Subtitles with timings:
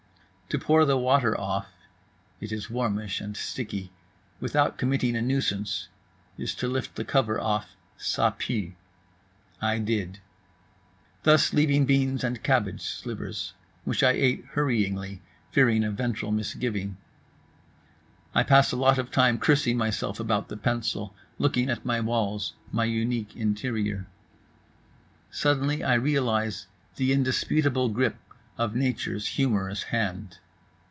[0.53, 1.69] To pour the water off
[2.41, 3.89] (it is warmish and sticky)
[4.41, 5.87] without committing a nuisance
[6.37, 8.75] is to lift the cover off Ça Pue.
[9.61, 10.19] I did.
[11.23, 13.53] Thus leaving beans and cabbage slivers.
[13.85, 15.21] Which I ate hurryingly,
[15.53, 16.97] fearing a ventral misgiving.
[18.35, 22.55] I pass a lot of time cursing myself about the pencil, looking at my walls,
[22.73, 24.05] my unique interior.
[25.29, 28.17] Suddenly I realize the indisputable grip
[28.57, 30.37] of nature's humorous hand.